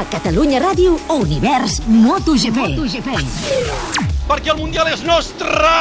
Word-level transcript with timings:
A 0.00 0.04
Catalunya 0.08 0.56
Ràdio, 0.62 0.94
Univers 1.12 1.82
MotoGP. 1.84 2.56
MotoGP. 2.56 3.18
Perquè 4.30 4.54
el 4.54 4.56
Mundial 4.56 4.88
és 4.88 5.04
nostre! 5.04 5.74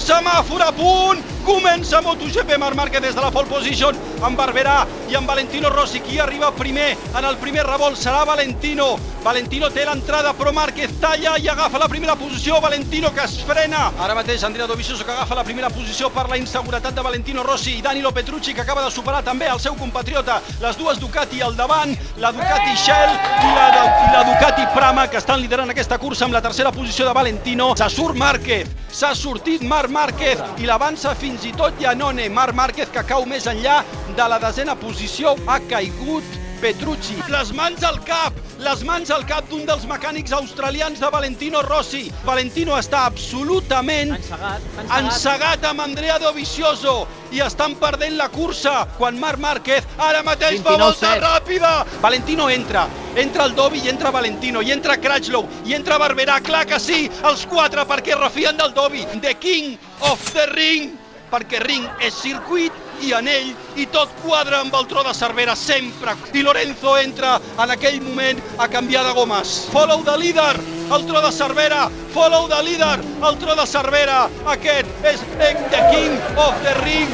Semàfor 0.00 0.64
a 0.64 0.72
punt! 0.72 1.35
Comença 1.46 2.00
MotoGP, 2.02 2.58
Marc 2.58 2.74
Márquez 2.74 3.00
des 3.00 3.14
de 3.14 3.22
la 3.22 3.30
pole 3.30 3.46
position 3.46 3.94
amb 4.26 4.34
Barberà 4.34 4.80
i 5.06 5.14
amb 5.14 5.28
Valentino 5.30 5.68
Rossi. 5.70 6.00
Qui 6.02 6.18
arriba 6.18 6.50
primer 6.50 6.96
en 7.14 7.24
el 7.24 7.36
primer 7.38 7.62
revolt 7.62 7.94
serà 8.00 8.24
Valentino. 8.26 8.96
Valentino 9.22 9.68
té 9.70 9.84
l'entrada, 9.86 10.32
però 10.34 10.50
Márquez 10.54 10.96
talla 10.98 11.36
i 11.38 11.46
agafa 11.48 11.78
la 11.78 11.86
primera 11.88 12.16
posició. 12.18 12.58
Valentino 12.60 13.12
que 13.14 13.22
es 13.22 13.36
frena. 13.46 13.92
Ara 14.02 14.16
mateix 14.18 14.42
Andrea 14.42 14.66
Dovizioso 14.66 15.04
que 15.04 15.12
agafa 15.12 15.38
la 15.38 15.44
primera 15.44 15.70
posició 15.70 16.10
per 16.10 16.28
la 16.28 16.36
inseguretat 16.36 16.94
de 16.94 17.04
Valentino 17.06 17.44
Rossi 17.46 17.76
i 17.78 17.82
Danilo 17.82 18.10
Petrucci 18.10 18.54
que 18.54 18.62
acaba 18.62 18.82
de 18.82 18.90
superar 18.90 19.22
també 19.22 19.46
el 19.46 19.60
seu 19.60 19.76
compatriota. 19.78 20.40
Les 20.60 20.76
dues 20.76 20.98
Ducati 20.98 21.42
al 21.42 21.54
davant, 21.54 21.94
la 22.18 22.32
Ducati 22.32 22.74
Shell 22.74 23.14
i 23.14 23.54
la, 23.54 23.68
i 23.86 24.10
la 24.16 24.24
Ducati 24.32 24.66
Prama 24.74 25.06
que 25.06 25.22
estan 25.22 25.40
liderant 25.40 25.70
aquesta 25.70 25.98
cursa 25.98 26.26
amb 26.26 26.34
la 26.34 26.42
tercera 26.42 26.72
posició 26.72 27.06
de 27.06 27.14
Valentino. 27.14 27.70
Se 27.78 27.90
surt 27.90 28.18
Márquez, 28.18 28.66
s'ha 28.90 29.14
sortit 29.14 29.62
Marc 29.62 29.94
Márquez 29.94 30.42
i 30.58 30.66
l'avança 30.66 31.14
fins 31.14 31.35
i 31.44 31.52
tot 31.52 31.76
Janone. 31.80 32.28
Marc 32.32 32.54
Márquez 32.54 32.88
que 32.92 33.04
cau 33.04 33.26
més 33.28 33.46
enllà 33.50 33.82
de 34.16 34.28
la 34.28 34.38
desena 34.42 34.76
posició 34.78 35.36
ha 35.46 35.60
caigut 35.68 36.24
Petrucci. 36.56 37.18
Les 37.28 37.50
mans 37.52 37.82
al 37.84 37.98
cap, 38.08 38.32
les 38.64 38.80
mans 38.88 39.10
al 39.12 39.26
cap 39.28 39.44
d'un 39.50 39.66
dels 39.68 39.84
mecànics 39.84 40.32
australians 40.32 41.00
de 41.02 41.10
Valentino 41.12 41.60
Rossi. 41.66 42.06
Valentino 42.24 42.78
està 42.78 43.04
absolutament 43.10 44.14
Encegat, 44.16 44.64
encegat. 44.64 44.96
encegat 45.02 45.66
amb 45.68 45.84
Andrea 45.84 46.16
Dovizioso 46.18 47.06
i 47.36 47.42
estan 47.44 47.76
perdent 47.76 48.16
la 48.16 48.30
cursa 48.32 48.86
quan 48.96 49.20
Marc 49.20 49.38
Márquez 49.38 49.84
ara 49.98 50.22
mateix 50.24 50.62
fa 50.62 50.78
29-7. 50.78 50.80
volta 50.80 51.14
ràpida. 51.20 51.86
Valentino 52.00 52.48
entra, 52.48 52.88
entra 53.16 53.44
el 53.44 53.54
Dovi 53.54 53.84
i 53.84 53.88
entra 53.92 54.10
Valentino, 54.10 54.62
i 54.62 54.72
entra 54.72 54.96
Crutchlow, 54.96 55.44
i 55.66 55.74
entra 55.74 55.98
Barberà, 55.98 56.40
clar 56.40 56.64
que 56.66 56.80
sí, 56.80 57.10
els 57.24 57.44
quatre 57.46 57.84
perquè 57.84 58.16
refien 58.18 58.56
del 58.56 58.72
Dovi, 58.72 59.04
the 59.20 59.34
king 59.34 59.76
of 60.00 60.32
the 60.32 60.46
ring, 60.54 60.96
perquè 61.30 61.60
ring 61.62 61.86
és 62.04 62.14
circuit 62.14 62.72
i 63.04 63.12
anell 63.16 63.52
i 63.76 63.86
tot 63.92 64.12
quadra 64.22 64.60
amb 64.62 64.74
el 64.78 64.86
tro 64.88 65.02
de 65.04 65.12
Cervera 65.14 65.56
sempre. 65.56 66.14
I 66.32 66.42
Lorenzo 66.42 66.96
entra 66.98 67.36
en 67.62 67.70
aquell 67.74 68.00
moment 68.02 68.40
a 68.58 68.68
canviar 68.68 69.04
de 69.06 69.12
gomes. 69.18 69.56
Follow 69.72 70.02
de 70.06 70.16
líder, 70.18 70.56
el 70.96 71.06
tro 71.06 71.22
de 71.22 71.32
Cervera. 71.32 71.86
Follow 72.14 72.48
de 72.48 72.62
líder, 72.62 73.00
el 73.28 73.38
tro 73.38 73.54
de 73.54 73.66
Cervera. 73.66 74.26
Aquest 74.56 75.04
és 75.04 75.24
the 75.40 75.82
king 75.92 76.16
of 76.36 76.54
the 76.64 76.74
ring. 76.84 77.10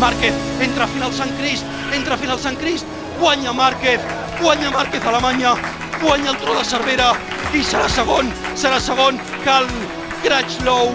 Márquez 0.00 0.34
entra 0.60 0.84
a 0.84 0.88
final 0.92 1.12
Sant 1.12 1.32
Crist, 1.38 1.64
entra 1.92 2.14
a 2.14 2.18
final 2.20 2.38
Sant 2.38 2.58
Crist, 2.60 2.84
guanya 3.18 3.52
Márquez, 3.52 4.00
guanya 4.42 4.70
Márquez 4.70 5.04
a 5.04 5.08
Alemanya, 5.08 5.54
guanya 6.02 6.30
el 6.30 6.36
tro 6.42 6.54
de 6.58 6.64
Cervera 6.64 7.14
i 7.56 7.62
serà 7.64 7.88
segon, 7.88 8.28
serà 8.58 8.80
segon 8.82 9.16
Cal 9.44 9.64
Crutchlow, 10.20 10.92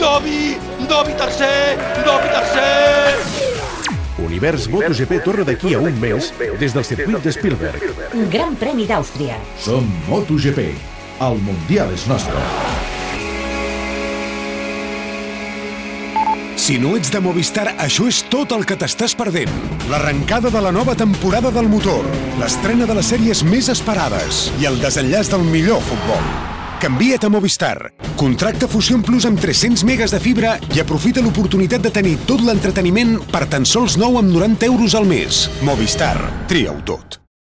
Dovi, 0.00 0.56
Dovi 0.88 1.12
tercer, 1.12 1.76
Dovi 2.06 2.28
tercer! 2.32 3.18
Univers 4.24 4.66
MotoGP 4.72 5.18
torna 5.24 5.44
d'aquí 5.44 5.74
a 5.76 5.80
un 5.80 5.98
mes 6.00 6.30
des 6.60 6.72
del 6.72 6.84
circuit 6.88 7.20
de 7.20 7.32
Spielberg. 7.32 7.84
Gran 8.32 8.56
Premi 8.56 8.86
d'Àustria. 8.88 9.36
Som 9.60 9.84
MotoGP. 10.08 10.70
El 11.20 11.36
Mundial 11.44 11.92
és 11.92 12.06
nostre. 12.08 12.40
Si 16.56 16.78
no 16.80 16.94
ets 16.96 17.12
de 17.12 17.20
Movistar, 17.20 17.74
això 17.76 18.08
és 18.08 18.22
tot 18.32 18.54
el 18.56 18.64
que 18.64 18.78
t'estàs 18.80 19.12
perdent. 19.18 19.52
L'arrencada 19.92 20.48
de 20.48 20.64
la 20.64 20.72
nova 20.72 20.94
temporada 20.96 21.52
del 21.52 21.68
motor, 21.68 22.08
l'estrena 22.40 22.88
de 22.88 22.96
les 22.96 23.12
sèries 23.12 23.44
més 23.44 23.68
esperades 23.68 24.46
i 24.62 24.70
el 24.70 24.80
desenllaç 24.80 25.28
del 25.32 25.44
millor 25.44 25.84
futbol. 25.88 26.49
Canvia't 26.80 27.24
a 27.24 27.28
Movistar. 27.28 27.92
Contracta 28.16 28.66
Fusion 28.66 29.02
Plus 29.04 29.26
amb 29.28 29.40
300 29.40 29.84
megas 29.84 30.14
de 30.16 30.20
fibra 30.24 30.54
i 30.72 30.80
aprofita 30.80 31.20
l'oportunitat 31.20 31.84
de 31.84 31.92
tenir 31.92 32.16
tot 32.24 32.40
l'entreteniment 32.40 33.18
per 33.28 33.44
tan 33.52 33.68
sols 33.68 34.00
9 34.00 34.24
amb 34.24 34.32
90 34.32 34.72
euros 34.72 34.96
al 34.96 35.08
mes. 35.08 35.46
Movistar. 35.60 36.16
Tria-ho 36.48 36.80
tot. 36.80 37.19